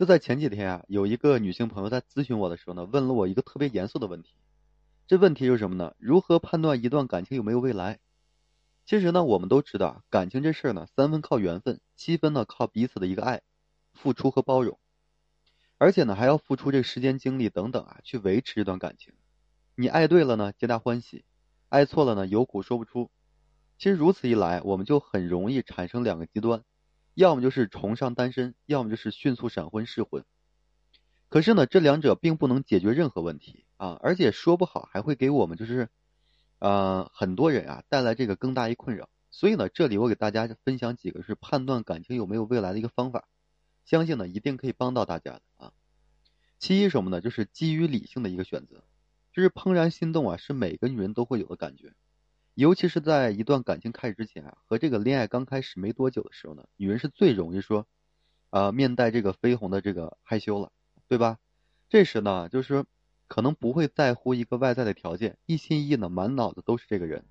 [0.00, 4.32] 就在前几天啊，有一个女性朋友在咨询我的时候呢，问了我一个特别严肃的问题。
[5.06, 5.94] 这问题就是什么呢？
[5.98, 7.98] 如何判断一段感情有没有未来？
[8.86, 13.42] 其实呢，我们都知道，感情这事儿呢，三分靠缘分，七分呢靠彼此的一个爱、
[13.92, 14.78] 付出和包容，
[15.76, 19.12] 而且呢还要付出这时间、精力等等啊，去维持这段感情。
[19.74, 21.24] 你爱对了呢，皆大欢喜；
[21.68, 23.10] 爱错了呢，有苦说不出。
[23.76, 26.64] 其实如此一来，我们就很容易产生两个极端。
[27.20, 30.24] 要么就是崇尚单身，要么就是迅速闪婚试婚。
[31.28, 35.90] 可是呢，这两者并不能解决任何问题啊，而且说不好还会给我们就是，
[36.60, 39.10] 呃，很多人啊带来这个更大一困扰。
[39.30, 43.28] 所以呢，这里我给大家分享几个是判断感情有没有未来的一个方法，
[43.84, 45.72] 相信呢一定可以帮到大家的啊。
[46.58, 47.20] 其一什么呢？
[47.20, 48.82] 就是基于理性的一个选择，
[49.34, 51.92] 就是怦然心动啊，是每个女人都会有的感觉。
[52.54, 57.86] 尤其是在一段感情开始之前啊，和这个恋爱刚开始没多久的时候呢，女人是最容易说，
[58.50, 60.70] 啊，面带这个绯红的这个害羞了，
[61.08, 61.38] 对吧？
[61.88, 62.84] 这时呢，就是
[63.28, 67.24] 可能不会在乎一个外在的条件，一心一意呢，满脑子都是这个人。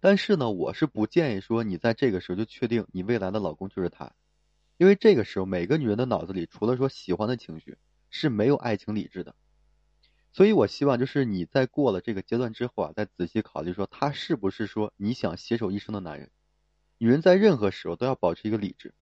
[0.00, 4.12] 但是呢，我是不建议说你在这个时候就确定你未来的老公就是他，
[4.76, 7.78] 因为这个时候每个女人的脑子里除了说喜欢的情绪，
[8.10, 9.34] 是没有爱情理智的。
[10.32, 16.30] 所以，我希望就是你在过了这个阶段之后啊，再仔细考虑说他是不是说你想携手一生的男人。
[16.98, 18.94] 女人在任何时候都要保持一个理智。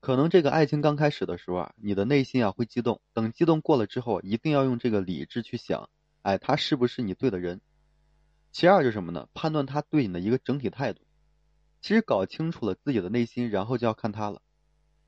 [0.00, 5.88] 可能这个爱情刚开始的时候啊，你的内心啊会激动，等激动过了之后，一定要用这个理智去想，
[6.22, 7.60] 哎，他是不是你对的人？
[8.52, 9.28] 其二就是什么呢？
[9.32, 11.00] 判断他对你的一个整体态度。
[11.80, 14.40] 其实搞清楚了自己的内心，然后就要看他了。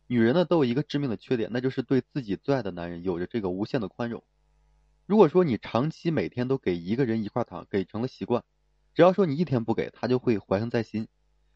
[0.06, 4.22] 女人呢都有一个致命的缺点，那就是对自己最爱的男人有着这个无限的宽容。
[5.06, 8.42] 如果说你长期每天都给一个人一块糖，给成了习惯，
[8.92, 11.06] 只要说你一天不给他，就会怀恨在心。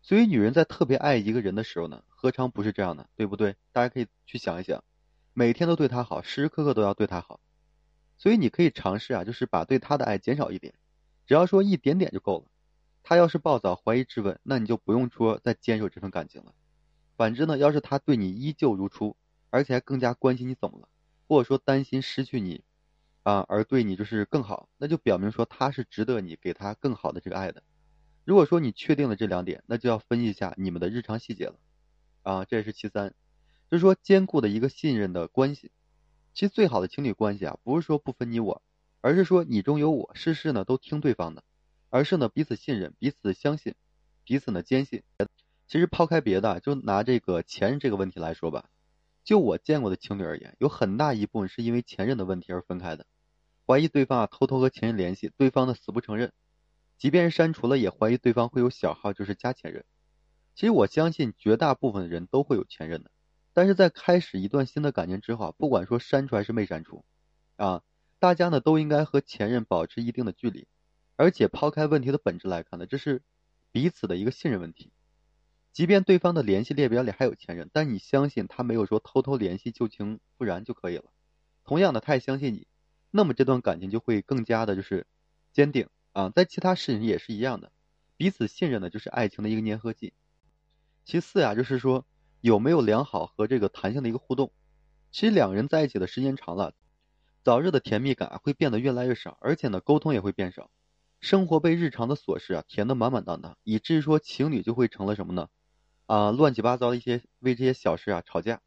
[0.02, 3.56] 所以女人在特别爱一个人的时候呢，何尝不是这样的，对不对？
[3.72, 4.84] 大家可以去想一想，
[5.34, 7.40] 每天都对他好，时时刻刻都要对他好。
[8.18, 10.74] 所以你可以尝试啊，就是把对他的爱减少一点，
[11.26, 12.46] 只要说一点点就够了。
[13.02, 16.55] 他要是暴躁、怀疑、质问，那你就不用说再坚守这份感情了。
[17.16, 19.16] 反之呢，要是他对你依旧如初，
[19.50, 20.89] 而且还更加关心你怎么了，
[21.27, 22.62] 或者说担心失去你。
[23.23, 27.63] 啊，而对你就是更好，那就表明说他是值得你给他更好的这个爱的。
[28.25, 31.55] 如果说你确定了这两点，那就要分析一下你们的日常细节了。
[32.23, 33.14] 啊，这也是其三，
[33.70, 35.70] 就是说坚固的一个信任的关系。
[36.33, 38.63] 其实最好的情侣关系啊，不是说不分你我，
[39.01, 41.42] 而是说你中有我，事事呢都听对方的，
[41.89, 43.75] 而是呢彼此信任，彼此相信，
[44.25, 45.02] 彼此呢坚信。
[45.67, 48.69] 其实抛开别的，就拿这个前任这个问题来说吧。
[49.30, 53.07] 就我见过的情侣而言，有很大一部分是因为前任的问题而分开的，
[53.64, 56.33] 怀疑对方啊偷偷和前任联系，对方呢死不承认，
[56.98, 59.85] 即便是删除了，也怀疑对方会有小号，就是加前任。
[60.57, 63.13] 其实我相信绝大部分的人都会有前任的，
[63.52, 67.05] 但是在开始一段新的感情之后，不管说删除还是没删除，
[67.55, 67.83] 啊，
[68.19, 70.67] 大家呢都应该和前任保持一定的距离，
[71.14, 73.23] 而且抛开问题的本质来看呢，这是
[73.70, 74.90] 彼此的一个信任问题。
[75.73, 81.05] 即便对方的联系列表里还有前任，但你相信他没有说偷偷联系旧情复燃就可以了。
[81.64, 82.67] 同样的，他也相信你，
[83.11, 85.07] 那么这段感情就会更加的就是
[85.53, 86.31] 坚定啊。
[86.31, 87.70] 在其他事情也是一样的，
[88.17, 90.13] 彼此信任呢就是爱情的一个粘合剂。
[91.05, 92.05] 其次呀，就是说
[92.41, 94.52] 有没有良好和这个弹性的一个互动。
[95.13, 96.75] 其实两个人在一起的时间长了，
[97.45, 100.70] 早日的甜蜜感会变得越来越少，而且呢沟通也会变少，
[101.20, 105.48] 生活被日常的琐事啊填得满满当当，以至于说情侣就会成了什么呢？
[106.10, 108.60] 啊，乱七八糟的一些为这些小事啊吵架。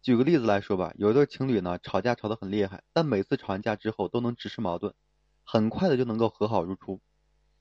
[0.00, 4.94] 举个例子来说吧，有一对情侣呢吵架吵得很厉害，但每次吵完架之后都能直视矛盾，
[5.42, 7.00] 很快的就能够和好如初。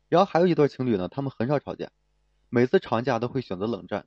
[0.07, 1.89] 然后还有一对情侣呢，他们很少吵架，
[2.49, 4.05] 每次吵完架都会选择冷战，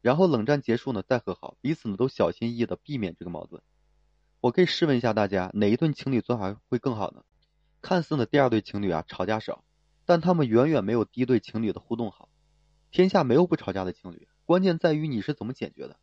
[0.00, 3.60] 然后冷战结束呢再和好，彼此呢都小心翼翼的避免这个矛盾。
[4.40, 7.22] 我可以试问一下大家，哪一对情侣做法会更好呢？
[7.82, 9.64] 看似呢第二对情侣啊吵架少，
[10.06, 12.30] 但他们远远没有第一对情侣的互动好。
[12.92, 14.28] 天下没有不吵架的情侣。
[14.44, 15.96] 关键在于你是怎么解决的，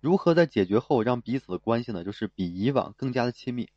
[0.00, 2.02] 如何在解决后让彼此的关系呢？
[2.02, 3.68] 就是比以往更加的亲密。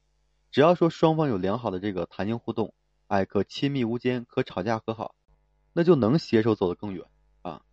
[0.49, 2.73] 只要说双方有良好的这个弹性互动，
[3.07, 5.13] 哎，可亲密无间，可吵架和好，
[5.73, 7.03] 那就能携手走得更远
[7.41, 7.63] 啊。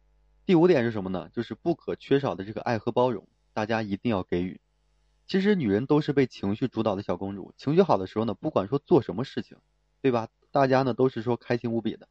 [0.45, 1.29] 第五点是什么呢？
[1.33, 4.61] 就是不可缺少的这个爱和包容，大家一定要给予。
[5.29, 9.57] 其实女人都是被情绪主导的小公主，情绪好的时候呢，不管说做什么事情，
[10.03, 10.31] 对吧？
[10.51, 12.09] 大家呢都是说开心无比的。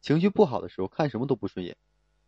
[0.00, 1.76] 情绪不好的时候，看什么都不顺眼。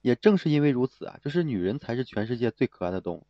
[0.03, 3.27] 也正是因为如此啊，就是女人才是全世界最可爱的动物。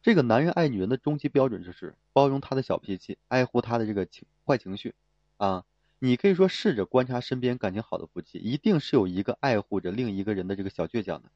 [0.00, 4.94] 这个男人爱女人的终极标准就是包容她的小脾气，爱护她的这个情坏情绪
[5.36, 5.64] 啊。
[5.98, 11.30] 你可以说试着观察身边感情好的夫妻，一定是有一个爱护着另一个人的这个小倔强的。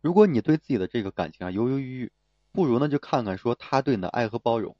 [0.00, 2.12] 如果你对自己的这个感情啊犹犹豫豫，
[2.52, 4.76] 不如呢就看看说他对你的爱和包容。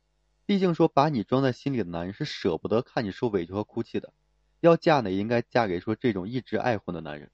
[0.47, 4.15] 毕竟说把你装在心里的男人是舍不得看你受委屈和哭泣的。
[4.61, 7.31] 要嫁呢，也应该嫁给说这种一直爱护的男人。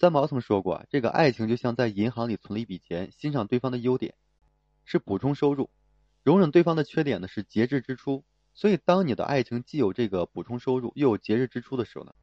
[0.00, 4.14] 三毛曾说过啊，这个爱情就像在银行里存了一笔钱，欣赏对方的优点
[4.86, 5.68] 是补充收入，
[6.22, 8.24] 容忍对方的缺点呢是节制支出。
[8.54, 12.14] 所以，当你的爱情既有这个补充收入，又有节制支出的时候呢，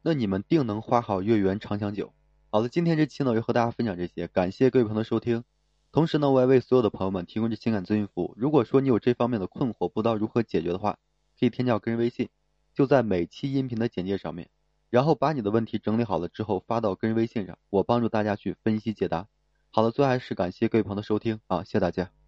[0.00, 2.14] 那你们定能花好月圆长长久。
[2.50, 5.42] 好了，今天这期呢就和大家分享这些，感谢各位朋友的收听。
[5.90, 8.32] 同时呢，我也为所有的朋友们提供这情感咨询服务。
[8.36, 11.00] 如果说你有这方面的困惑，不知道如何解决的话，
[11.40, 12.28] 可以添加我个人微信。
[12.72, 14.50] 就在每期音频的简介上面，
[14.94, 19.26] 然后把你的问题整理好了之后发到个人微信上，我帮助大家去分析解答。
[19.72, 22.14] 好了，最后还是感谢各位朋友的收听啊，谢谢大家。